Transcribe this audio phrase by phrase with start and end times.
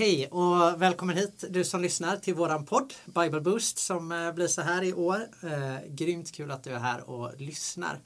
[0.00, 4.46] Hej och välkommen hit du som lyssnar till våran podd Bible Boost som eh, blir
[4.46, 5.20] så här i år.
[5.42, 8.00] Eh, grymt kul att du är här och lyssnar.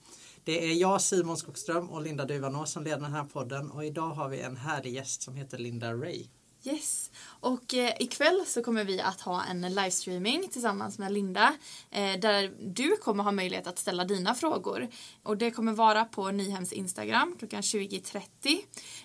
[0.44, 4.10] Det är jag Simon Skogström och Linda Duvanå som leder den här podden och idag
[4.10, 6.26] har vi en härlig gäst som heter Linda Ray.
[6.66, 7.10] Yes.
[7.24, 11.54] Och eh, ikväll så kommer vi att ha en livestreaming tillsammans med Linda
[11.90, 14.88] eh, där du kommer ha möjlighet att ställa dina frågor.
[15.22, 18.22] Och det kommer vara på Nyhems Instagram klockan 20.30.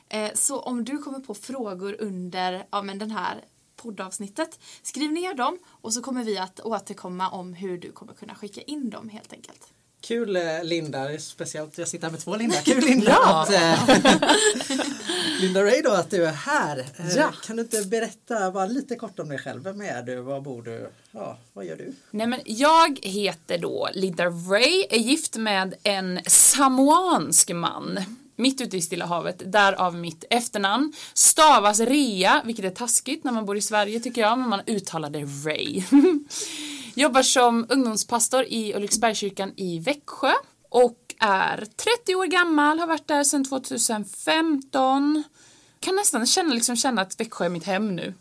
[0.10, 5.34] Eh, så om du kommer på frågor under ja, men den här poddavsnittet, skriv ner
[5.34, 9.10] dem och så kommer vi att återkomma om hur du kommer kunna skicka in dem
[9.10, 9.74] helt enkelt.
[10.02, 12.56] Kul eh, Linda, speciellt jag sitter här med två Linda.
[12.56, 13.42] Kul Linda Ja.
[13.42, 14.80] att, eh,
[15.42, 16.78] Linda Ray då att du är här.
[16.80, 17.32] Eh, Ja.
[17.46, 19.64] Kan du inte berätta bara lite kort om dig själv?
[19.64, 20.22] Vem är du?
[20.22, 20.90] Var bor du?
[21.12, 21.94] Ja, vad gör du?
[22.12, 28.00] Nej men jag heter då Linda Ray, är gift med en samoansk man.
[28.36, 30.94] Mitt ute i Stilla havet, därav mitt efternamn.
[31.14, 35.10] Stavas Rea, vilket är taskigt när man bor i Sverige tycker jag, men man uttalar
[35.10, 35.84] det Ray.
[36.94, 40.34] Jobbar som ungdomspastor i Ulriksbergskyrkan i Växjö
[40.70, 41.66] och är
[42.06, 45.24] 30 år gammal, har varit där sedan 2015.
[45.80, 48.14] Kan nästan känna, liksom känna att Växjö är mitt hem nu.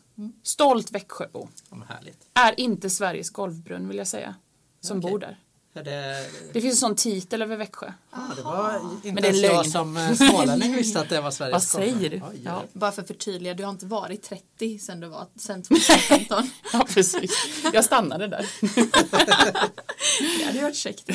[0.42, 1.48] Stolt Växjöbo.
[1.70, 1.86] Ja.
[2.34, 4.34] Är inte Sveriges golvbrunn vill jag säga.
[4.80, 5.10] Som Okej.
[5.10, 5.38] bor där.
[5.78, 7.92] Är det, Det finns en sån titel över Växjö.
[8.12, 11.30] ja, det var inte det är ens jag som eh, smålänning visste att det var
[11.30, 12.16] Sveriges Vad säger du?
[12.30, 12.62] Oj, Ja.
[12.72, 16.50] Bara för att förtydliga, du har inte varit 30 sen du var sen 2015.
[16.72, 17.30] ja, precis.
[17.72, 18.46] Jag stannade där.
[20.38, 21.10] det hade varit käckt.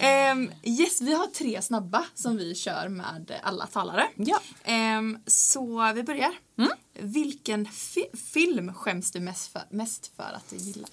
[0.00, 4.04] Ehm, Yes, vi har tre snabba som vi kör med alla talare.
[4.16, 4.40] Ja.
[4.64, 6.32] Ehm, så vi börjar.
[6.58, 6.70] Mm.
[7.00, 10.88] Vilken fi- film skäms du mest för, mest för att du gillar?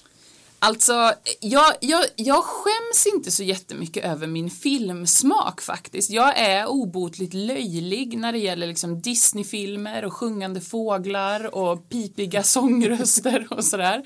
[0.65, 6.09] Alltså, jag, jag, jag skäms inte så jättemycket över min filmsmak faktiskt.
[6.09, 13.47] Jag är obotligt löjlig när det gäller liksom Disneyfilmer och sjungande fåglar och pipiga sångröster
[13.49, 14.03] och sådär.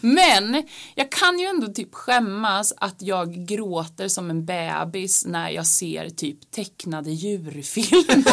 [0.00, 0.62] Men
[0.94, 6.10] jag kan ju ändå typ skämmas att jag gråter som en bebis när jag ser
[6.10, 8.24] typ tecknade djurfilmer.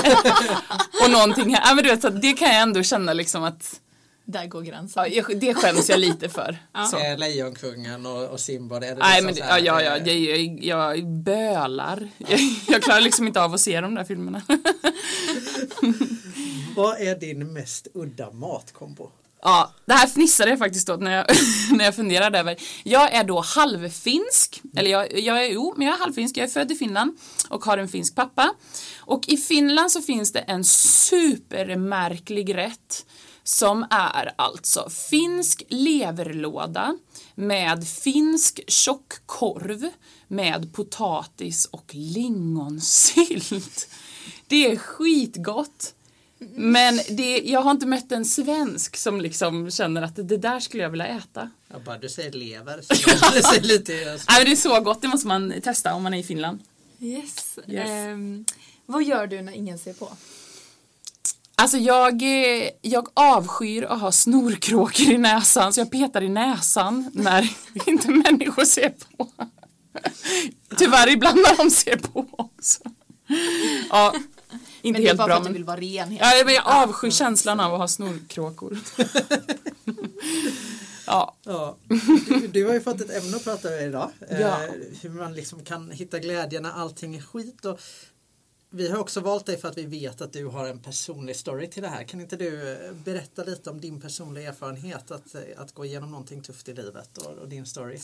[1.06, 1.64] och någonting här.
[1.66, 3.80] Ja, men du vet, så det kan jag ändå känna liksom att
[4.32, 5.04] Där går gränsen.
[5.04, 6.58] ja, jag- det skäms jag lite för.
[6.92, 6.98] Så.
[6.98, 8.80] Eh, Lejonkungen och, och Simba.
[8.80, 10.64] Det är det Nej liksom men så det, här, ja, ja, ja, jag, jag,
[10.98, 12.10] jag bölar.
[12.18, 14.42] Jag, jag klarar liksom inte av att se de där filmerna.
[16.76, 19.12] Vad är din mest udda matkombo?
[19.42, 21.26] Ja, det här fnissade jag faktiskt åt när jag,
[21.78, 22.56] när jag funderade över.
[22.84, 26.48] Jag är då halvfinsk, eller jag, jag är, jo, men jag är halvfinsk, jag är
[26.52, 27.18] född i Finland
[27.50, 28.54] och har en finsk pappa.
[29.00, 33.06] Och i Finland så finns det en supermärklig rätt
[33.50, 36.98] som är alltså finsk leverlåda
[37.36, 39.90] med finsk tjockkorv
[40.28, 43.90] med potatis och lingonsylt.
[44.48, 45.94] Det är skitgott.
[46.56, 50.84] Men det, jag har inte mött en svensk som liksom känner att det där skulle
[50.84, 51.50] jag vilja äta.
[51.68, 52.82] Jag bara, du säger lever.
[52.82, 52.94] Så
[53.34, 56.14] det ser lite, Nej men det är så gott, det måste man testa om man
[56.14, 56.60] är i Finland.
[57.00, 57.60] Yes.
[57.68, 57.90] Yes.
[57.90, 58.46] Ehm,
[58.86, 60.10] vad gör du när ingen ser på?
[61.60, 67.12] Alltså jag, eh, jag avskyr att ha snorkråkor i näsan så jag petar i näsan
[67.14, 67.50] när
[67.86, 69.28] inte människor ser på.
[70.78, 72.84] Tyvärr ibland när de ser på också.
[73.90, 74.14] Ja,
[74.82, 75.54] inte Men det är helt bara för bra att du men...
[75.54, 76.10] vill vara ren.
[76.12, 78.78] helt Ja, men jag avskyr känslan av att ha snorkråkor.
[81.06, 81.78] ja, Ja,
[82.28, 84.10] du, du har ju fått ett ämne att prata om idag.
[84.30, 84.58] Eh, Ja.
[85.02, 87.66] hur man liksom kan hitta glädje när allting är skit.
[87.66, 87.80] Och
[88.70, 91.70] vi har också valt dig för att vi vet att du har en personlig story
[91.70, 92.04] till det här.
[92.04, 96.12] Kan inte du eh, berätta lite om din personliga erfarenhet att, eh, att gå igenom
[96.12, 98.00] någonting tufft i livet och, och din story?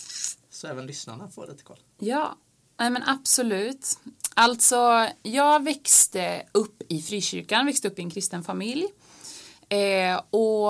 [0.49, 1.79] Så även lyssnarna får lite koll.
[1.99, 2.37] Ja,
[2.79, 3.99] nej men absolut.
[4.33, 8.85] Alltså, jag växte upp i frikyrkan, växte upp i en kristen familj.
[9.69, 10.67] Eh, och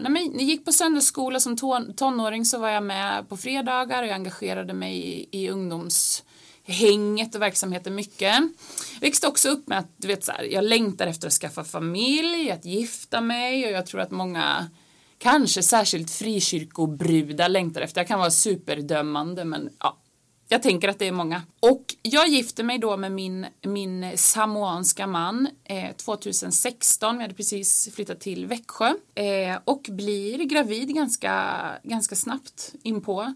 [0.00, 4.08] när jag gick på söndagsskola som ton, tonåring så var jag med på fredagar och
[4.08, 5.50] jag engagerade mig i, i
[6.66, 8.34] hänget och verksamheten mycket.
[8.94, 11.64] Jag växte också upp med att du vet, så här, jag längtar efter att skaffa
[11.64, 14.70] familj, att gifta mig och jag tror att många
[15.18, 18.00] kanske särskilt frikyrkobrudar längtar efter.
[18.00, 19.98] Jag kan vara superdömande men ja,
[20.48, 21.42] jag tänker att det är många.
[21.60, 27.16] Och jag gifte mig då med min, min samoanska man eh, 2016.
[27.16, 28.94] Vi hade precis flyttat till Växjö.
[29.14, 33.34] Eh, och blir gravid ganska, ganska snabbt inpå.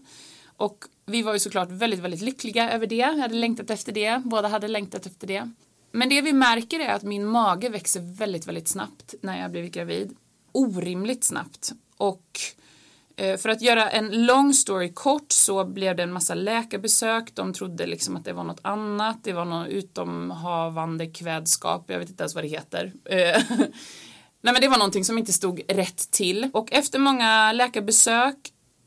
[0.57, 2.95] Och vi var ju såklart väldigt, väldigt lyckliga över det.
[2.95, 4.21] Jag hade längtat efter det.
[4.25, 5.51] Båda hade längtat efter det.
[5.91, 9.73] Men det vi märker är att min mage växer väldigt, väldigt snabbt när jag blivit
[9.73, 10.15] gravid.
[10.51, 11.71] Orimligt snabbt.
[11.97, 12.39] Och
[13.15, 17.35] eh, För att göra en long story kort så blev det en massa läkarbesök.
[17.35, 19.17] De trodde liksom att det var något annat.
[19.23, 21.85] Det var någon utomhavande kvädskap.
[21.87, 22.93] Jag vet inte ens vad det heter.
[23.05, 23.41] Eh,
[24.41, 26.49] Nej men det var någonting som inte stod rätt till.
[26.53, 28.35] Och efter många läkarbesök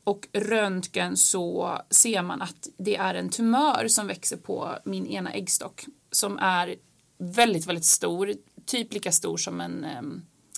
[0.03, 5.31] och röntgen så ser man att det är en tumör som växer på min ena
[5.31, 6.75] äggstock som är
[7.17, 8.33] väldigt, väldigt stor,
[8.65, 9.85] typ lika stor som en,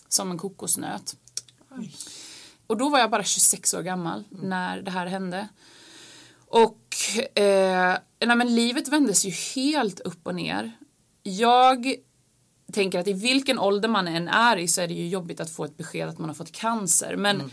[0.08, 1.16] som en kokosnöt.
[1.72, 1.96] Oj.
[2.68, 4.50] Och då var jag bara 26 år gammal mm.
[4.50, 5.48] när det här hände.
[6.48, 6.96] Och
[7.40, 10.72] eh, nej, men livet vändes ju helt upp och ner.
[11.24, 11.96] Jag
[12.72, 15.50] tänker att i vilken ålder man än är i så är det ju jobbigt att
[15.50, 17.16] få ett besked att man har fått cancer.
[17.16, 17.52] Men, mm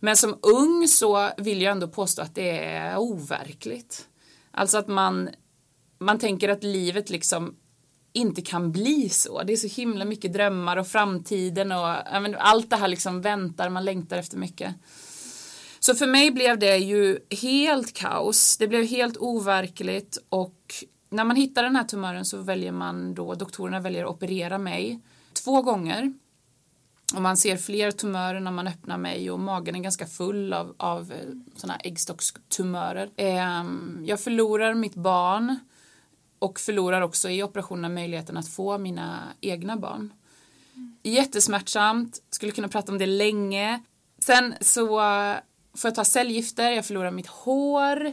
[0.00, 4.06] men som ung så vill jag ändå påstå att det är overkligt.
[4.50, 5.30] Alltså att man,
[5.98, 7.56] man tänker att livet liksom
[8.12, 9.42] inte kan bli så.
[9.42, 11.88] Det är så himla mycket drömmar och framtiden och
[12.38, 14.74] allt det här liksom väntar, man längtar efter mycket.
[15.80, 18.56] Så för mig blev det ju helt kaos.
[18.56, 23.34] Det blev helt overkligt och när man hittar den här tumören så väljer man då,
[23.34, 25.00] doktorerna väljer att operera mig
[25.44, 26.12] två gånger.
[27.14, 30.74] Och man ser fler tumörer när man öppnar mig och magen är ganska full av,
[30.76, 31.18] av eh,
[31.56, 33.10] sådana här äggstockstumörer.
[33.16, 35.58] Ehm, jag förlorar mitt barn
[36.38, 40.12] och förlorar också i operationen möjligheten att få mina egna barn.
[41.02, 43.80] Jättesmärtsamt, skulle kunna prata om det länge.
[44.18, 44.86] Sen så
[45.76, 48.06] får jag ta cellgifter, jag förlorar mitt hår,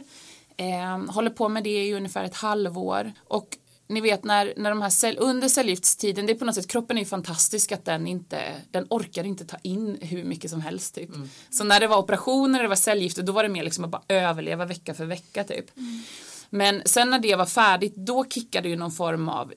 [0.56, 4.82] eh, håller på med det i ungefär ett halvår och ni vet när, när de
[4.82, 8.42] här cell, under cellgiftstiden, det är på något sätt, kroppen är fantastisk att den inte,
[8.70, 11.14] den orkar inte ta in hur mycket som helst typ.
[11.14, 11.28] Mm.
[11.50, 14.02] Så när det var operationer, det var cellgifter, då var det mer liksom att bara
[14.08, 15.76] överleva vecka för vecka typ.
[15.76, 16.02] Mm.
[16.50, 19.52] Men sen när det var färdigt, då kickade ju någon form av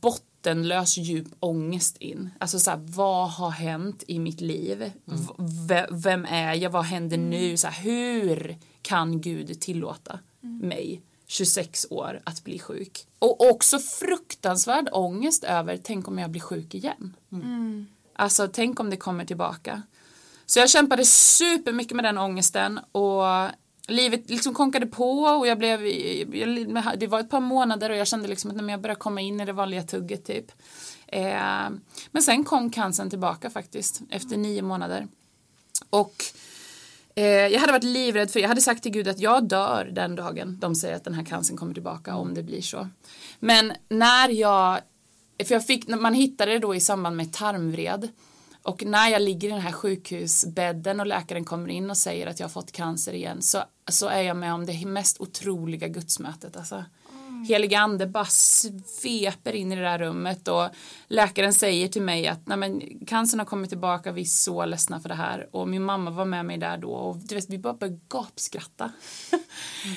[0.00, 2.30] bottenlös djup ångest in.
[2.40, 4.82] Alltså så här, vad har hänt i mitt liv?
[4.82, 6.00] Mm.
[6.02, 6.70] vem är jag?
[6.70, 7.30] Vad händer mm.
[7.30, 7.56] nu?
[7.56, 10.68] Så här, hur kan Gud tillåta mm.
[10.68, 13.06] mig 26 år att bli sjuk?
[13.18, 17.16] Och också fruktansvärd ångest över, tänk om jag blir sjuk igen.
[17.32, 17.44] Mm.
[17.44, 17.86] mm.
[18.12, 19.82] Alltså, tänk om det kommer tillbaka.
[20.46, 23.24] Så jag kämpade supermycket med den ångesten och
[23.88, 28.06] livet liksom konkade på och jag blev, jag, det var ett par månader och jag
[28.06, 30.52] kände liksom att när jag började komma in i det vanliga tugget typ.
[31.06, 31.70] Eh,
[32.10, 35.08] men sen kom cancern tillbaka faktiskt efter nio månader.
[35.90, 36.24] Och
[37.18, 40.16] eh, jag hade varit livrädd för, jag hade sagt till Gud att jag dör den
[40.16, 42.88] dagen de säger att den här cancern kommer tillbaka om det blir så.
[43.40, 44.80] Men när jag,
[45.44, 48.08] för jag fick, man hittade det då i samband med tarmvred
[48.62, 52.40] och när jag ligger i den här sjukhusbädden och läkaren kommer in och säger att
[52.40, 56.56] jag har fått cancer igen så, så är jag med om det mest otroliga gudsmötet.
[56.56, 56.84] Alltså.
[57.46, 57.82] Mm.
[57.82, 60.68] Ande bara sveper in i det där rummet och
[61.08, 65.00] läkaren säger till mig att Nej, men, cancern har kommit tillbaka, vi är så ledsna
[65.00, 67.58] för det här och min mamma var med mig där då och du vet, vi
[67.58, 68.92] bara började gapskratta.
[69.84, 69.96] Mm.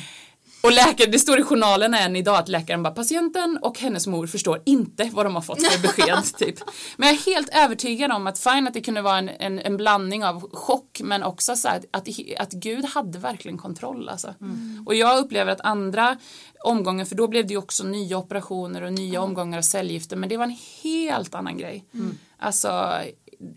[0.63, 4.27] Och läkare, det står i journalen än idag att läkaren bara patienten och hennes mor
[4.27, 6.55] förstår inte vad de har fått för besked typ.
[6.97, 9.77] Men jag är helt övertygad om att fine att det kunde vara en, en, en
[9.77, 14.33] blandning av chock men också så att, att, att Gud hade verkligen kontroll alltså.
[14.41, 14.83] Mm.
[14.87, 16.17] Och jag upplever att andra
[16.63, 19.29] omgången, för då blev det ju också nya operationer och nya mm.
[19.29, 21.85] omgångar av cellgifter men det var en helt annan grej.
[21.93, 22.17] Mm.
[22.39, 23.01] Alltså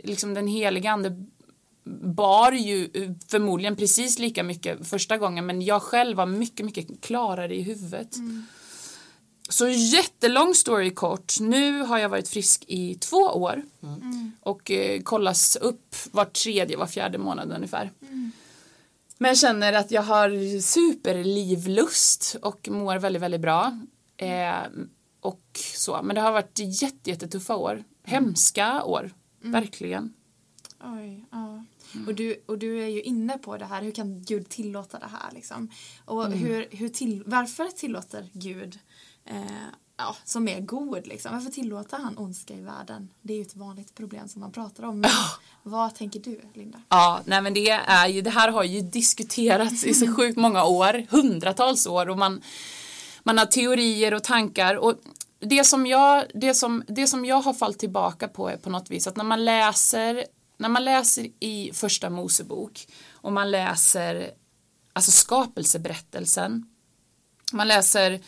[0.02, 1.24] liksom den heliga ande
[2.14, 7.00] bar ju eh, förmodligen precis lika mycket första gången men jag själv var mycket, mycket
[7.00, 8.16] klarare i huvudet.
[8.16, 8.46] Mm.
[9.48, 11.40] Så jättelång story kort.
[11.40, 14.32] Nu har jag varit frisk i två år mm.
[14.40, 17.90] och eh, kollas upp var tredje, var fjärde månad ungefär.
[18.02, 18.32] Mm.
[19.18, 23.78] Men känner att jag har superlivlust och mår väldigt, väldigt bra.
[24.16, 24.54] Eh,
[25.20, 26.00] och så.
[26.02, 26.58] Men det har varit
[27.04, 27.84] jättetuffa år.
[28.02, 29.10] Hemska år.
[29.40, 29.52] Mm.
[29.52, 30.14] Verkligen.
[30.84, 31.64] Oj, ja.
[31.94, 32.08] Mm.
[32.08, 35.06] Och, du, och du är ju inne på det här, hur kan Gud tillåta det
[35.06, 35.32] här?
[35.32, 35.70] Liksom?
[36.04, 36.38] Och mm.
[36.38, 38.78] hur, hur till, varför tillåter Gud
[39.24, 39.42] eh,
[39.96, 41.06] ja, som är god.
[41.06, 41.32] Liksom.
[41.32, 43.08] Varför tillåter han ondska i världen?
[43.22, 45.00] Det är ju ett vanligt problem som man pratar om.
[45.00, 45.10] Men
[45.62, 46.78] vad tänker du, Linda?
[46.88, 50.64] Ja, nej men det är ju, det här har ju diskuterats i så sjukt många
[50.64, 52.42] år, hundratals år och man,
[53.22, 54.94] man har teorier och tankar och
[55.40, 58.90] det som, jag, det, som, det som jag har fallit tillbaka på är på något
[58.90, 60.24] vis att när man läser
[60.56, 64.30] när man läser i första Mosebok och man läser
[64.92, 66.66] alltså skapelseberättelsen
[67.54, 68.20] man läser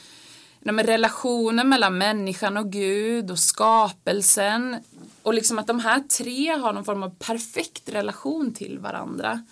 [0.60, 4.76] med relationen mellan människan och Gud och skapelsen
[5.22, 9.44] och liksom att de här tre har någon form av perfekt relation till varandra.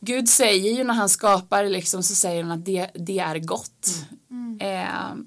[0.00, 3.88] Gud säger ju när han skapar liksom så säger han att det, det är gott.
[4.30, 4.60] Mm.
[4.60, 5.24] Eh,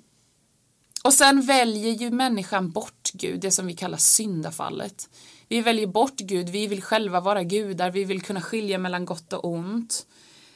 [1.04, 5.10] och sen väljer ju människan bort Gud, det som vi kallar syndafallet.
[5.50, 9.34] Vi väljer bort Gud, vi vill själva vara gudar, vi vill kunna skilja mellan gott
[9.34, 10.08] och ont.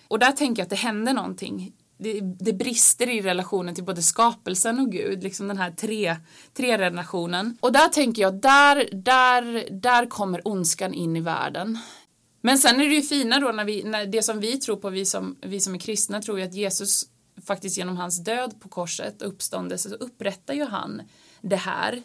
[0.07, 1.73] Och där tänker jag att det händer någonting.
[1.97, 6.15] det, det brister i relationen till både skapelsen och Gud, liksom den här tre,
[6.53, 7.57] tre relationen.
[7.59, 11.77] Och där tänker jag, där, där, där kommer ondskan in i världen.
[12.41, 14.89] Men sen är det ju fina då när vi, när det som vi tror på,
[14.89, 17.03] vi som, vi som är kristna tror ju att Jesus
[17.47, 21.01] faktiskt genom hans död på korset och uppståndelse så upprättar ju han
[21.41, 22.01] det här.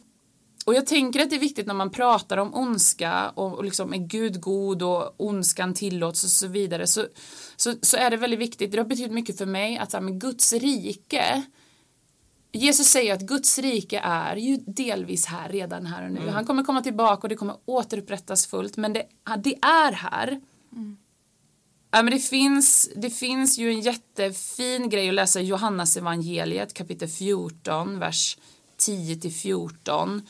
[0.66, 3.94] Och jag tänker att det är viktigt när man pratar om ondska och, och liksom
[3.94, 7.06] är Gud god och ondskan tillåts och så vidare så,
[7.56, 10.04] så, så är det väldigt viktigt, det har betytt mycket för mig att så här,
[10.04, 11.42] med Guds rike
[12.52, 16.20] Jesus säger att Guds rike är ju delvis här redan här och nu.
[16.20, 16.34] Mm.
[16.34, 19.06] Han kommer komma tillbaka och det kommer återupprättas fullt men det,
[19.38, 20.40] det är här.
[20.72, 20.96] Mm.
[21.90, 27.08] Ja, men det, finns, det finns ju en jättefin grej att läsa Johannes evangeliet kapitel
[27.08, 28.38] 14, vers
[28.76, 30.22] 10 till 14.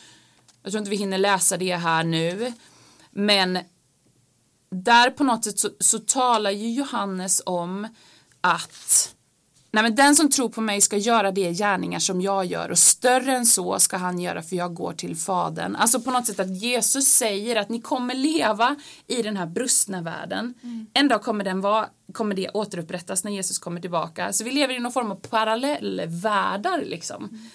[0.67, 2.53] Jag tror inte vi hinner läsa det här nu.
[3.11, 3.59] Men
[4.71, 7.89] där på något sätt så, så talar ju Johannes om
[8.41, 9.15] att
[9.71, 12.79] Nej, men den som tror på mig ska göra de gärningar som jag gör och
[12.79, 15.77] större än så ska han göra för jag går till fadern.
[15.77, 20.03] Alltså på något sätt att Jesus säger att ni kommer leva i den här brustna
[20.03, 20.55] världen.
[20.63, 20.87] Mm.
[20.93, 24.33] En dag kommer, den vara, kommer det återupprättas när Jesus kommer tillbaka.
[24.33, 27.25] Så vi lever i någon form av parallellvärldar liksom.
[27.25, 27.51] Mm.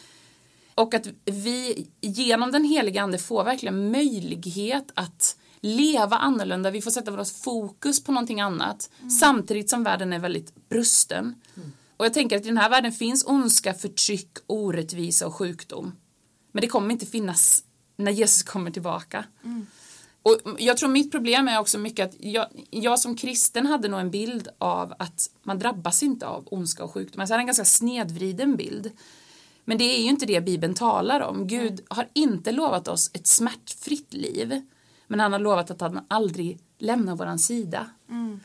[0.82, 6.92] Och att vi genom den heliga ande får verkligen möjlighet att leva annorlunda, vi får
[6.92, 9.10] sätta vårt fokus på någonting annat mm.
[9.10, 11.36] samtidigt som världen är väldigt brusten.
[11.56, 11.72] Mm.
[11.98, 15.96] Och jag tänker att i den här världen finns ondska, förtryck, orättvisa och sjukdom.
[16.52, 17.64] Men det kommer inte finnas
[17.98, 19.26] när Jesus kommer tillbaka.
[19.44, 19.68] Mm.
[20.24, 24.00] Och jag tror mitt problem är också mycket att jag, jag, som kristen hade nog
[24.00, 27.22] en bild av att man drabbas inte av ondska och sjukdom.
[27.22, 28.92] Alltså jag hade en ganska snedvriden bild.
[29.65, 31.48] Men det är ju inte det Bibeln talar om.
[31.48, 34.62] Gud har inte lovat oss ett smärtfritt liv.
[35.08, 37.89] Men han har lovat att han aldrig lämnar våran sida.
[38.10, 38.39] Mm.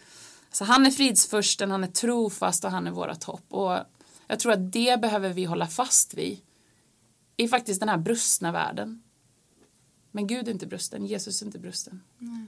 [0.51, 3.45] Så han är fridsförsten, han är trofast och han är vårat hopp.
[3.49, 3.79] Och
[4.27, 6.41] jag tror att det behöver vi hålla fast vid
[7.37, 9.03] i faktiskt den här brustna världen.
[10.11, 12.03] Men Gud är inte brusten, Jesus är inte brusten.
[12.21, 12.47] Mm.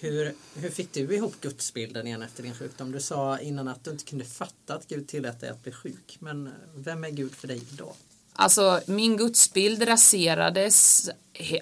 [0.00, 2.92] Hur, hur fick du ihop gudsbilden igen efter din sjukdom?
[2.92, 6.16] Du sa innan att du inte kunde fatta att Gud tillät dig att bli sjuk.
[6.18, 7.92] Men vem är Gud för dig idag?
[8.32, 11.10] Alltså min gudsbild raserades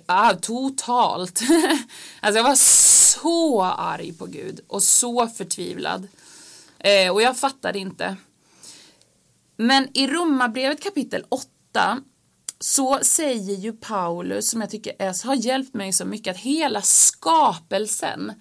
[0.07, 1.41] ah, totalt.
[2.21, 6.09] alltså jag var så arg på Gud och så förtvivlad.
[6.79, 8.17] Eh, och jag fattade inte.
[9.57, 12.03] Men i Romarbrevet kapitel 8
[12.61, 16.83] så säger ju Paulus, som jag tycker är, har hjälpt mig så mycket, att hela
[16.83, 18.33] skapelsen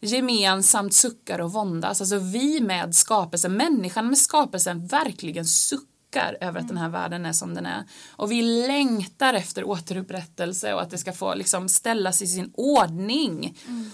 [0.00, 2.00] gemensamt suckar och våndas.
[2.00, 7.32] Alltså vi med skapelsen, människan med skapelsen verkligen suckar över att den här världen är
[7.32, 7.84] som den är.
[8.10, 13.58] Och vi längtar efter återupprättelse och att det ska få liksom ställas i sin ordning.
[13.66, 13.90] Mm.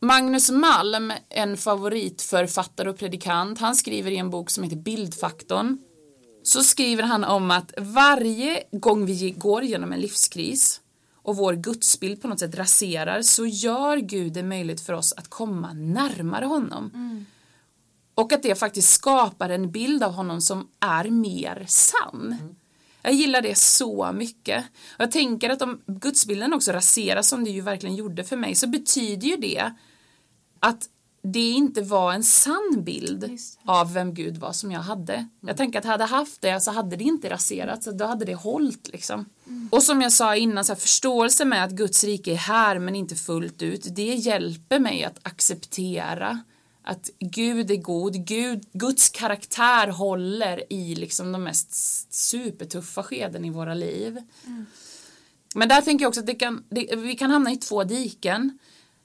[0.00, 5.78] Magnus Malm, en favoritförfattare och predikant, han skriver i en bok som heter Bildfaktorn.
[6.48, 10.80] Så skriver han om att varje gång vi går genom en livskris
[11.14, 15.28] och vår gudsbild på något sätt raserar så gör Gud det möjligt för oss att
[15.28, 16.90] komma närmare honom.
[16.94, 17.26] Mm.
[18.14, 22.36] Och att det faktiskt skapar en bild av honom som är mer sann.
[22.40, 22.54] Mm.
[23.02, 24.64] Jag gillar det så mycket.
[24.94, 28.54] Och jag tänker att om gudsbilden också raseras som det ju verkligen gjorde för mig
[28.54, 29.72] så betyder ju det
[30.60, 30.88] att
[31.32, 35.14] det inte var en sann bild av vem Gud var som jag hade.
[35.14, 35.28] Mm.
[35.40, 38.34] Jag tänker att hade jag haft det så hade det inte raserats, då hade det
[38.34, 39.24] hållit liksom.
[39.46, 39.68] Mm.
[39.72, 42.96] Och som jag sa innan, så här, förståelse med att Guds rike är här men
[42.96, 46.40] inte fullt ut, det hjälper mig att acceptera
[46.82, 51.74] att Gud är god, Gud, Guds karaktär håller i liksom de mest
[52.14, 54.18] supertuffa skeden i våra liv.
[54.46, 54.66] Mm.
[55.54, 58.58] Men där tänker jag också att kan, det, vi kan hamna i två diken.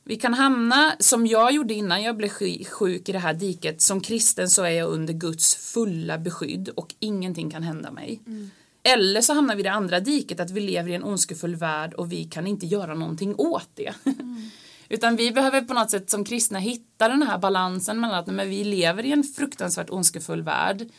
[0.05, 2.29] Vi kan hamna, som jag gjorde innan jag blev
[2.65, 6.95] sjuk i det här diket, som kristen så är jag under Guds fulla beskydd och
[6.99, 8.21] ingenting kan hända mig.
[8.27, 8.51] Mm.
[8.83, 11.93] Eller så hamnar vi i det andra diket, att vi lever i en ondskefull värld
[11.93, 13.93] och vi kan inte göra någonting åt det.
[14.05, 14.49] Mm.
[14.89, 18.49] Utan vi behöver på något sätt som kristna hitta den här balansen mellan att men
[18.49, 20.89] vi lever i en fruktansvärt ondskefull värld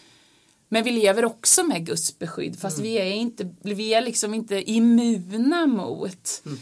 [0.68, 2.90] men vi lever också med Guds beskydd fast mm.
[2.90, 6.58] vi är inte, vi är liksom inte immuna mot mm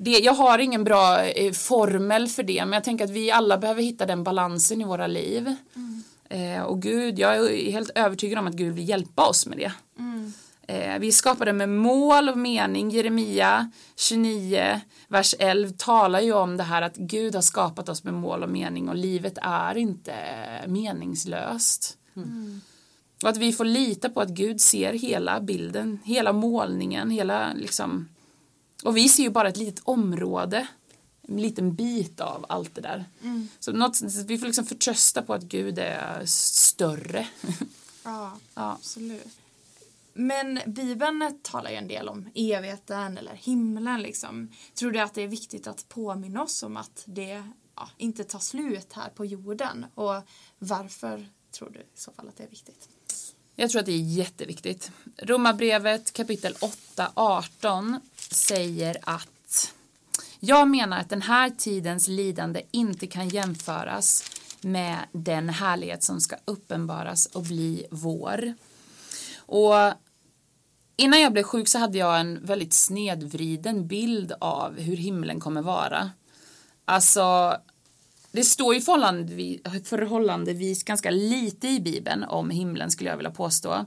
[0.00, 0.18] det.
[0.18, 3.82] Jag har ingen bra eh, formel för det men jag tänker att vi alla behöver
[3.82, 5.54] hitta den balansen i våra liv.
[5.76, 6.02] Mm.
[6.28, 9.72] Eh, och Gud, jag är helt övertygad om att Gud vill hjälpa oss med det.
[9.98, 10.32] Mm.
[10.68, 12.90] Eh, vi är skapade med mål och mening.
[12.90, 18.14] Jeremia 29, vers 11 talar ju om det här att Gud har skapat oss med
[18.14, 21.96] mål och mening och livet är inte eh, meningslöst.
[22.16, 22.60] Mm.
[23.22, 28.08] Och att vi får lita på att Gud ser hela bilden, hela målningen, hela liksom...
[28.82, 30.66] Och vi ser ju bara ett litet område,
[31.22, 33.04] en liten bit av allt det där.
[33.22, 33.48] Mm.
[33.60, 37.26] Så något, vi får liksom förtrösta på att Gud är större.
[38.04, 38.72] Ja, Ja.
[38.72, 39.26] absolut.
[40.12, 44.02] Men Bibeln talar ju en del om evigheten eller himlen.
[44.02, 44.48] Liksom.
[44.74, 47.42] Tror du att det är viktigt att påminna oss om att det
[47.76, 49.86] ja, inte tar slut här på jorden?
[49.94, 50.14] Och
[50.58, 52.88] varför tror du i så fall att det är viktigt?
[53.54, 54.90] Jag tror att det är jätteviktigt.
[55.18, 59.74] Romarbrevet kapitel 8, 18 säger att
[60.40, 64.24] jag menar att den här tidens lidande inte kan jämföras
[64.60, 68.54] med den härlighet som ska uppenbaras och bli vår.
[69.36, 69.74] Och
[70.96, 75.62] innan jag blev sjuk så hade jag en väldigt snedvriden bild av hur himlen kommer
[75.62, 76.10] vara.
[76.84, 77.56] Alltså,
[78.32, 83.86] det står ju förhållandevis, förhållandevis ganska lite i Bibeln om himlen skulle jag vilja påstå.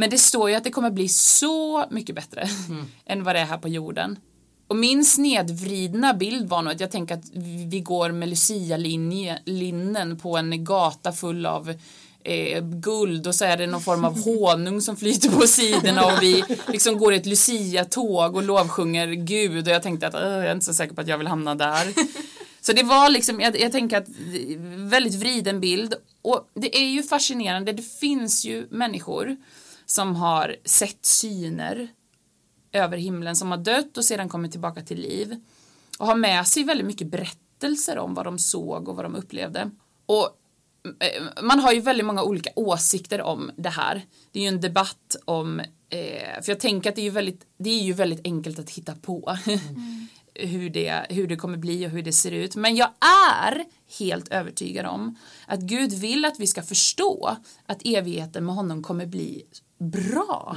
[0.00, 2.48] Men det står ju att det kommer bli så mycket bättre
[3.06, 4.18] än vad det är här på jorden.
[4.68, 7.24] Och min snedvridna bild var nog att jag tänker att
[7.70, 11.74] vi går med Lucia-linnen på en gata full av
[12.24, 16.22] eh, guld och så är det någon form av honung som flyter på sidorna och
[16.22, 20.46] vi liksom går i ett Lucia-tåg och lovsjunger Gud och jag tänkte att "Åh, jag
[20.46, 21.92] är inte så säker på att jag vill hamna där.
[22.62, 24.08] Så det var liksom, jag, jag tänker att
[24.76, 29.36] väldigt vriden bild och det är ju fascinerande, det finns ju människor
[29.90, 31.88] som har sett syner
[32.72, 35.36] över himlen som har dött och sedan kommit tillbaka till liv
[35.98, 39.70] och har med sig väldigt mycket berättelser om vad de såg och vad de upplevde.
[40.06, 40.28] Och
[41.00, 44.06] eh, man har ju väldigt många olika åsikter om det här.
[44.32, 47.46] Det är ju en debatt om, eh, för jag tänker att det är ju väldigt,
[47.58, 49.36] det är ju väldigt enkelt att hitta på
[50.34, 52.56] hur, det, hur det kommer bli och hur det ser ut.
[52.56, 52.90] Men jag
[53.40, 53.64] är
[53.98, 59.06] helt övertygad om att Gud vill att vi ska förstå att evigheten med honom kommer
[59.06, 59.44] bli
[59.80, 60.56] bra.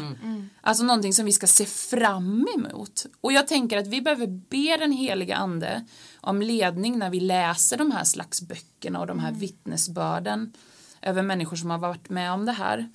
[0.62, 3.06] Alltså någonting som vi ska se fram emot.
[3.22, 5.86] Och jag tänker att vi behöver be den heliga ande
[6.22, 10.54] om ledning när vi läser de här slags böckerna och de här vittnesbörden
[11.02, 12.90] över människor som har varit med om det här.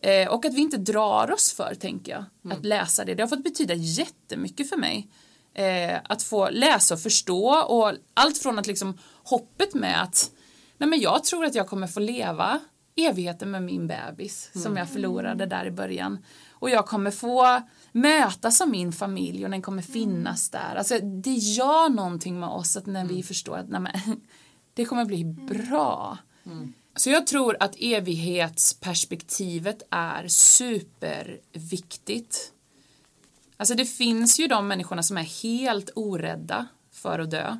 [0.00, 3.14] Eh, och att vi inte drar oss för, tänker jag, att läsa det.
[3.14, 5.08] Det har fått betyda jättemycket för mig.
[5.54, 10.30] Eh, att få läsa och förstå och allt från att liksom hoppet med att
[10.78, 12.60] nej men jag tror att jag kommer få leva
[12.98, 16.18] evigheten med min bebis som jag förlorade där i början.
[16.50, 20.74] Och jag kommer få mötas av min familj och den kommer finnas där.
[20.76, 23.92] Alltså det gör någonting med oss att när vi förstår att nej men,
[24.74, 26.18] det kommer bli bra.
[26.96, 32.52] Så jag tror att evighetsperspektivet är superviktigt.
[33.56, 37.56] Alltså det finns ju de människorna som är helt orädda för att dö.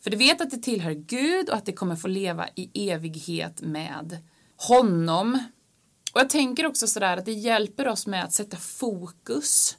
[0.00, 3.62] För de vet att det tillhör Gud och att de kommer få leva i evighet
[3.62, 4.18] med
[4.68, 5.38] honom.
[6.14, 9.76] Och jag tänker också sådär att det hjälper oss med att sätta fokus.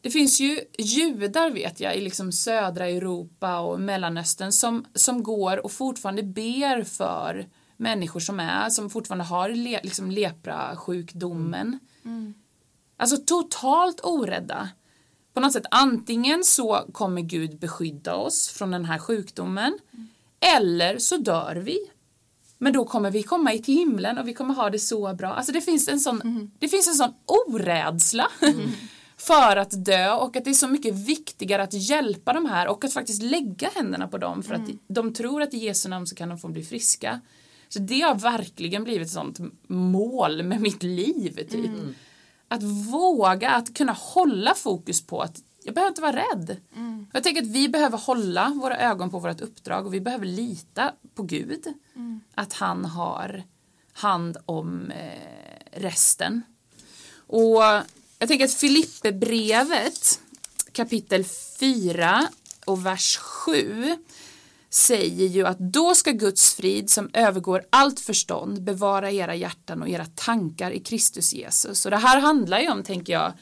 [0.00, 5.64] Det finns ju judar vet jag i liksom södra Europa och Mellanöstern som, som går
[5.64, 11.78] och fortfarande ber för människor som är, som fortfarande har le, liksom leprasjukdomen.
[12.96, 14.68] Alltså totalt orädda.
[15.34, 19.78] På något sätt antingen så kommer Gud beskydda oss från den här sjukdomen
[20.40, 21.78] eller så dör vi.
[22.64, 25.28] Men då kommer vi komma till himlen och vi kommer ha det så bra.
[25.28, 27.14] Alltså det finns en sån, det finns en sån
[27.46, 28.28] orädsla
[29.16, 32.84] för att dö och att det är så mycket viktigare att hjälpa de här och
[32.84, 36.14] att faktiskt lägga händerna på dem för att de tror att i Jesu namn så
[36.14, 37.20] kan de få bli friska.
[37.68, 41.70] Så det har verkligen blivit ett sånt mål med mitt liv typ.
[42.48, 46.56] Att våga, att kunna hålla fokus på att jag behöver inte vara rädd.
[47.12, 50.92] Jag tänker att vi behöver hålla våra ögon på vårt uppdrag och vi behöver lita
[51.14, 51.64] på Gud.
[52.34, 53.42] Att han har
[53.92, 56.42] hand om eh, resten.
[57.26, 57.62] Och
[58.18, 60.20] jag tänker att Filipperbrevet
[60.72, 61.24] kapitel
[61.60, 62.28] 4
[62.66, 63.96] och vers 7
[64.70, 69.88] säger ju att då ska Guds frid som övergår allt förstånd bevara era hjärtan och
[69.88, 71.84] era tankar i Kristus Jesus.
[71.84, 73.32] Och det här handlar ju om, tänker jag,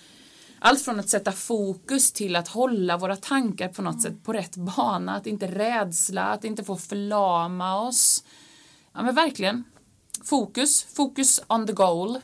[0.62, 4.56] allt från att sätta fokus till att hålla våra tankar på något sätt på rätt
[4.56, 8.24] bana, att inte rädsla, att inte få förlama oss.
[8.92, 9.64] Ja men verkligen.
[10.24, 12.20] Fokus, fokus on the goal.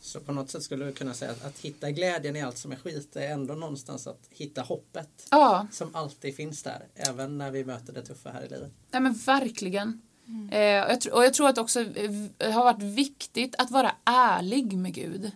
[0.00, 2.72] Så på något sätt skulle du kunna säga att, att hitta glädjen i allt som
[2.72, 5.26] är skit är ändå någonstans att hitta hoppet.
[5.30, 8.72] Ja, Som alltid finns där, även när vi möter det tuffa här i livet.
[8.90, 10.02] ja men verkligen.
[10.52, 11.84] Eh, och, jag, och jag tror att också
[12.38, 15.30] det har varit viktigt att vara ärlig med Gud.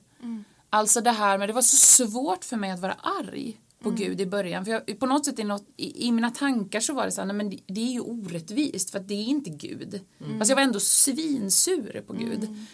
[0.70, 4.20] Alltså det här med, det var så svårt för mig att vara arg på Gud
[4.20, 4.64] i början.
[4.64, 7.20] För jag, på något sätt i, något, i, i mina tankar så var det så
[7.20, 10.00] här, nej men det, det är ju orättvist för att det är inte Gud.
[10.38, 12.66] Fast jag var ändå svinsur på Gud.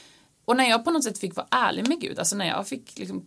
[0.44, 2.98] Och när jag på något sätt fick vara ärlig med Gud, alltså när jag fick
[2.98, 3.26] liksom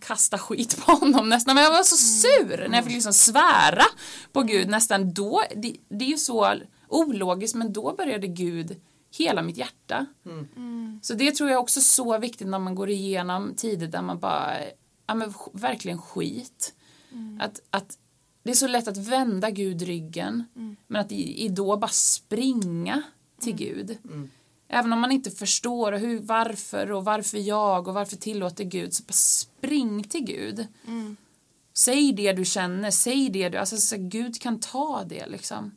[0.00, 1.54] kasta skit på honom nästan.
[1.54, 3.84] Men jag var så sur när jag fick liksom svära
[4.32, 5.12] på Gud nästan.
[5.12, 6.54] Då, det, det är ju så
[6.88, 8.76] ologiskt men då började Gud
[9.16, 10.06] hela mitt hjärta.
[10.26, 11.00] Mm.
[11.02, 14.18] Så det tror jag också är så viktigt när man går igenom tider där man
[14.18, 14.56] bara,
[15.06, 16.74] ja men verkligen skit.
[17.40, 17.98] Att, att
[18.42, 20.44] det är så lätt att vända Gud ryggen,
[20.86, 23.02] men att i, i då bara springa
[23.40, 23.98] till Gud.
[24.68, 29.02] Även om man inte förstår hur, varför och varför jag och varför tillåter Gud, så
[29.02, 30.66] bara spring till Gud.
[31.74, 35.72] Säg det du känner, säg det du, alltså så Gud kan ta det liksom.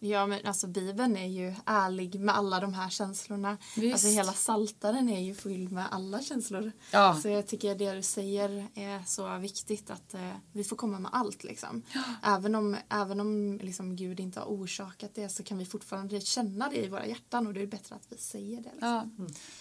[0.00, 3.58] Ja men alltså Bibeln är ju ärlig med alla de här känslorna.
[3.76, 3.92] Visst.
[3.92, 6.72] Alltså hela saltaren är ju full med alla känslor.
[6.90, 7.18] Ja.
[7.22, 11.10] Så jag tycker det du säger är så viktigt att eh, vi får komma med
[11.14, 11.82] allt liksom.
[12.22, 16.68] Även om, även om liksom, Gud inte har orsakat det så kan vi fortfarande känna
[16.68, 18.70] det i våra hjärtan och det är bättre att vi säger det.
[18.72, 18.88] Liksom.
[18.88, 19.06] Ja.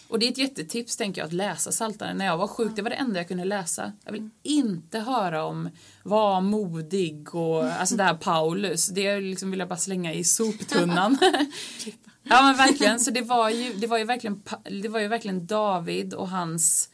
[0.08, 2.18] Och det är ett jättetips tänker jag att läsa Psaltaren.
[2.18, 3.94] När jag var sjuk, det var det enda jag kunde läsa.
[4.04, 5.70] Jag vill inte höra om
[6.04, 8.88] var modig och alltså det här Paulus.
[8.88, 11.18] Det liksom vill jag bara slänga i soptunnan.
[12.24, 14.44] ja men verkligen, så det var ju, det var ju verkligen,
[14.82, 16.90] det var ju verkligen David och hans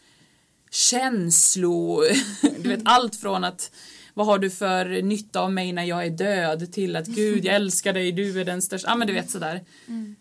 [0.72, 2.04] känslo,
[2.60, 3.72] du vet allt från att
[4.13, 7.56] vad har du för nytta av mig när jag är död till att gud jag
[7.56, 9.65] älskar dig, du är den största, ja men du vet sådär.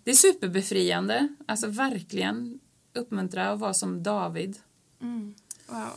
[0.04, 2.60] Det är superbefriande, alltså verkligen
[2.94, 4.56] uppmuntra och vara som David.
[5.66, 5.90] Wow.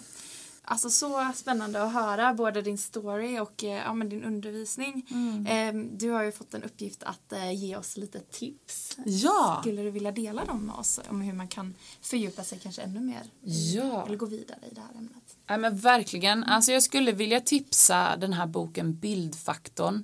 [0.68, 5.08] Alltså så spännande att höra både din story och eh, ja, men din undervisning.
[5.48, 8.98] Eh, du har ju fått en uppgift att eh, ge oss lite tips.
[9.06, 9.58] Ja!
[9.62, 13.00] Skulle du vilja dela dem med oss om hur man kan fördjupa sig kanske ännu
[13.00, 13.24] mer?
[13.42, 14.06] Ja.
[14.06, 15.38] Eller gå vidare i det här ämnet?
[15.48, 20.04] Ja men verkligen, alltså jag skulle vilja tipsa den här boken Bildfaktorn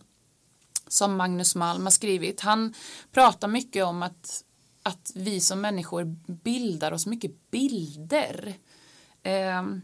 [0.87, 2.41] som Magnus Malm har skrivit.
[2.41, 2.73] Han
[3.11, 4.43] pratar mycket om att,
[4.83, 6.03] att vi som människor
[6.43, 8.53] bildar oss mycket bilder.
[9.23, 9.81] Ehm,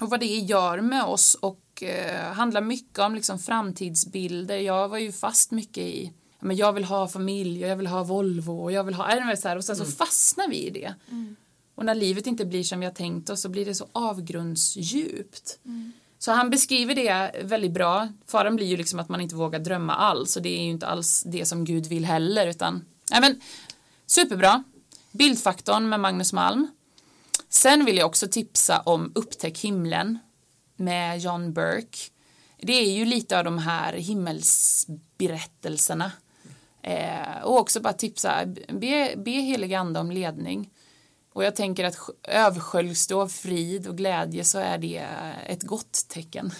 [0.00, 4.56] och vad det gör med oss och eh, handlar mycket om liksom framtidsbilder.
[4.58, 8.04] Jag var ju fast mycket i men jag vill ha familj och jag vill ha
[8.04, 10.94] Volvo och jag vill ha, äh, så här, och sen så fastnar vi i det.
[11.74, 15.58] Och när livet inte blir som vi har tänkt oss så blir det så avgrundsdjupt.
[16.18, 18.08] Så han beskriver det väldigt bra.
[18.26, 20.86] Faran blir ju liksom att man inte vågar drömma alls och det är ju inte
[20.86, 23.40] alls det som Gud vill heller utan, nej men
[24.06, 24.64] superbra.
[25.12, 26.68] Bildfaktorn med Magnus Malm.
[27.50, 30.18] Sen vill jag också tipsa om Upptäck himlen
[30.76, 31.98] med John Burke.
[32.62, 36.12] Det är ju lite av de här himmelsberättelserna.
[36.82, 40.70] Eh, och också bara tipsa, be, be helig ande om ledning.
[41.32, 45.06] Och jag tänker att sk- översköljs du av frid och glädje så är det
[45.46, 46.50] ett gott tecken.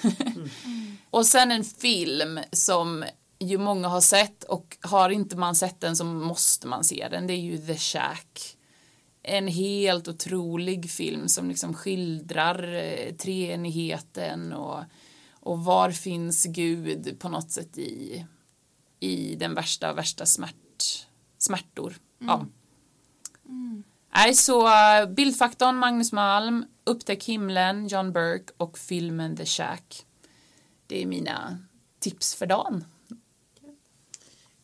[1.11, 3.05] och sen en film som
[3.39, 7.27] ju många har sett och har inte man sett den så måste man se den.
[7.27, 8.57] Det är ju The Shack.
[9.23, 14.85] En helt otrolig film som liksom skildrar eh, treenigheten och,
[15.33, 18.27] och var finns Gud på något sätt i,
[19.01, 21.07] i den värsta av värsta smärt,
[21.39, 21.95] smärtor.
[22.19, 22.47] Ja.
[24.15, 30.07] Nej, så uh, Bildfaktorn, Magnus Malm, Upptäck himlen, John Burke och filmen The Shack.
[30.87, 31.59] Det är mina
[31.99, 32.85] tips för dagen.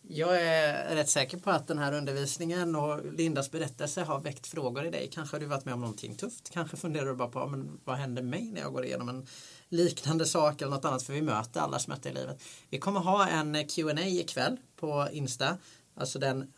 [0.08, 4.86] Jag är rätt säker på att den här undervisningen och Lindas berättelse har väckt frågor
[4.86, 5.10] i dig.
[5.12, 6.50] Kanske har du varit med om någonting tufft.
[6.50, 9.26] Kanske funderar du bara på men vad händer mig när jag går igenom en
[9.68, 11.02] liknande sak eller något annat.
[11.02, 12.42] För vi möter alla smärtor i livet.
[12.70, 15.58] Vi kommer ha en Q&A ikväll på Insta.
[15.96, 16.52] Alltså den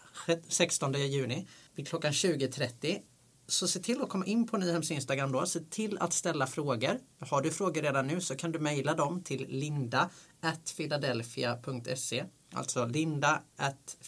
[0.48, 2.98] 16 juni vid klockan 20.30.
[3.46, 5.46] Så se till att komma in på Nyhems Instagram då.
[5.46, 6.98] Se till att ställa frågor.
[7.18, 13.42] Har du frågor redan nu så kan du mejla dem till linda@philadelphia.se Alltså linda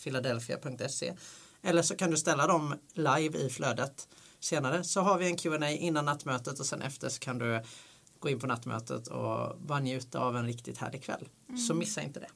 [0.03, 1.15] philadelphia.se
[1.63, 4.09] Eller så kan du ställa dem live i flödet
[4.41, 4.85] senare.
[4.85, 7.63] Så har vi en Q&A innan nattmötet och sen efter så kan du
[8.19, 11.29] gå in på nattmötet och bara njuta av en riktigt härlig kväll.
[11.69, 12.31] Så missa inte det.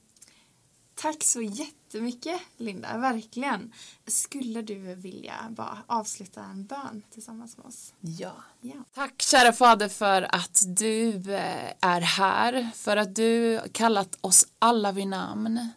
[0.94, 3.72] Tack så jättemycket Linda, verkligen.
[4.06, 7.94] Skulle du vilja bara avsluta en bön tillsammans med oss?
[8.00, 8.34] Ja.
[8.60, 8.84] Ja.
[8.94, 14.92] Tack kära fader för att du eh, är här, för att du kallat oss alla
[14.92, 15.68] vid namn.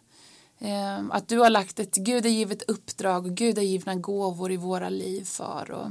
[0.58, 5.70] Eh, Att du har lagt ett gudagivet uppdrag och gudagivna gåvor i våra liv för.
[5.70, 5.90] Och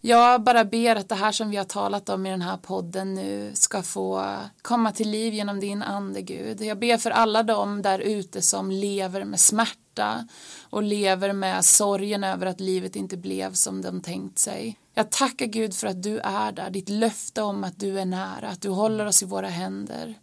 [0.00, 3.14] jag bara ber att det här som vi har talat om i den här podden
[3.14, 6.60] nu ska få komma till liv genom din ande Gud.
[6.60, 10.28] Jag ber för alla dem där ute som lever med smärta
[10.62, 14.78] och lever med sorgen över att livet inte blev som de tänkt sig.
[14.94, 18.48] Jag tackar Gud för att du är där, ditt löfte om att du är nära,
[18.48, 20.14] att du håller oss i våra händer.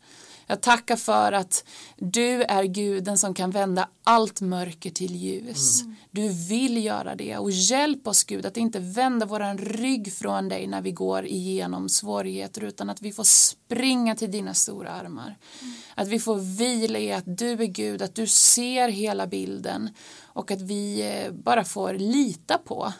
[0.48, 1.64] Jag tackar för att
[1.98, 5.82] du är guden som kan vända allt mörker till ljus.
[5.82, 5.96] Mm.
[6.12, 10.68] Du vill göra det och hjälp oss Gud att inte vända våran rygg från dig
[10.68, 15.38] när vi går igenom svårigheter utan att vi får springa till dina stora armar.
[15.62, 15.74] Mm.
[15.96, 19.90] Att vi får vila i att du är Gud, att du ser hela bilden
[20.24, 22.94] och att vi eh, bara får lita på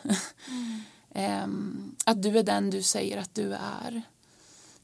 [1.14, 1.94] mm.
[2.04, 4.02] att du är den du säger att du är.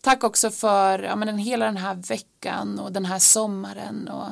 [0.03, 4.09] Tack också för ja, men hela den här veckan och den här sommaren.
[4.09, 4.29] Och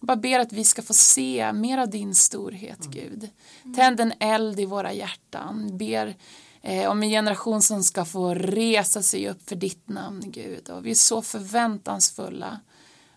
[0.00, 2.90] bara ber att vi ska få se mer av din storhet, mm.
[2.90, 3.30] Gud.
[3.76, 5.78] Tänd en eld i våra hjärtan.
[5.78, 6.16] Ber
[6.62, 10.70] eh, om en generation som ska få resa sig upp för ditt namn, Gud.
[10.70, 12.60] Och vi är så förväntansfulla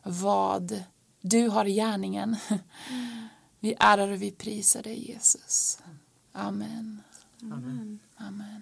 [0.04, 0.84] vad
[1.22, 2.36] du har i gärningen.
[2.50, 3.28] Mm.
[3.62, 5.80] Vi ärar och vi prisar dig, Jesus.
[6.34, 7.02] Amen.
[7.42, 8.00] Amen.
[8.18, 8.62] Amen.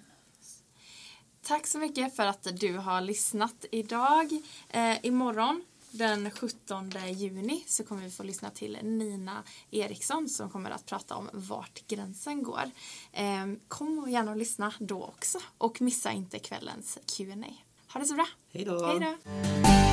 [1.48, 4.32] Tack så mycket för att du har lyssnat idag.
[4.68, 10.70] Eh, imorgon den 17 juni så kommer vi få lyssna till Nina Eriksson som kommer
[10.70, 12.70] att prata om vart gränsen går.
[13.12, 17.54] Eh, kom och gärna och lyssna då också och missa inte kvällens Q&A.
[17.92, 18.26] Ha det så bra.
[18.52, 19.87] Hej då.